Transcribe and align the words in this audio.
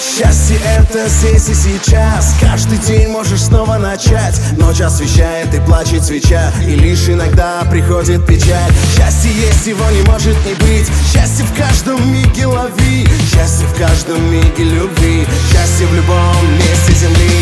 Счастье 0.00 0.58
это 0.78 1.08
здесь 1.08 1.50
и 1.50 1.54
сейчас. 1.54 2.34
Каждый 2.40 2.78
день 2.78 3.08
можешь 3.08 3.42
снова 3.42 3.76
начать. 3.76 4.40
Ночь 4.56 4.80
освещает 4.80 5.54
и 5.54 5.60
плачет 5.60 6.02
свеча. 6.02 6.52
И 6.62 6.74
лишь 6.74 7.06
иногда 7.10 7.62
приходит 7.70 8.24
печаль. 8.24 8.72
Счастье 8.96 9.30
есть, 9.30 9.66
его 9.66 9.84
не 9.90 10.00
может 10.02 10.36
не 10.46 10.54
быть. 10.54 10.88
Счастье 11.12 11.44
в 11.44 11.54
каждом 11.54 12.10
миге 12.10 12.46
лови. 12.46 13.06
Счастье 13.30 13.66
в 13.66 13.78
каждом 13.78 14.24
миге 14.32 14.64
любви. 14.64 15.26
Счастье 15.52 15.86
в 15.86 15.94
любом 15.94 16.54
месте 16.54 16.92
земли 16.94 17.39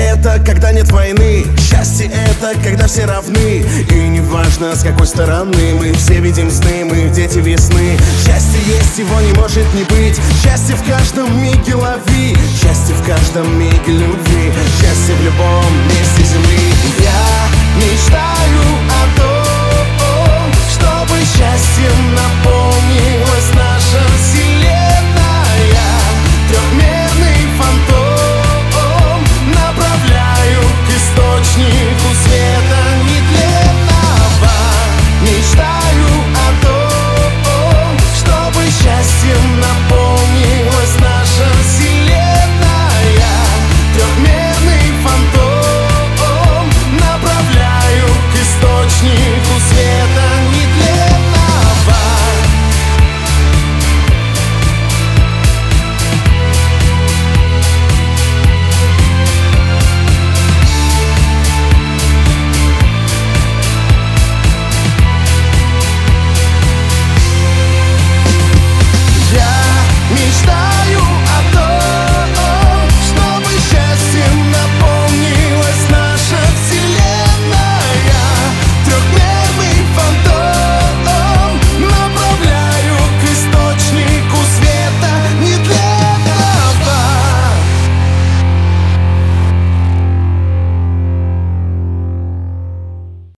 это 0.00 0.40
когда 0.44 0.72
нет 0.72 0.90
войны. 0.90 1.44
Счастье 1.58 2.10
это 2.10 2.58
когда 2.62 2.86
все 2.86 3.04
равны. 3.04 3.64
И 3.90 3.94
не 4.08 4.20
важно 4.20 4.74
с 4.74 4.82
какой 4.82 5.06
стороны 5.06 5.74
Мы 5.78 5.92
все 5.94 6.20
видим 6.20 6.50
сны, 6.50 6.84
мы 6.84 7.08
дети 7.10 7.38
весны. 7.38 7.96
Счастье 8.24 8.60
есть, 8.66 8.98
его 8.98 9.20
не 9.20 9.32
может 9.34 9.66
не 9.74 9.84
быть. 9.84 10.18
Счастье 10.42 10.74
в 10.74 10.88
каждом 10.88 11.40
миге 11.42 11.74
лови. 11.74 12.36
Счастье 12.60 12.94
в 12.94 13.06
каждом 13.06 13.58
миге 13.58 13.92
любви. 13.92 14.52
Счастье 14.80 15.14
в 15.14 15.24
любом 15.24 15.64
месте 15.86 16.24
земли. 16.24 16.72
Я 17.00 17.48
мечтаю 17.76 18.39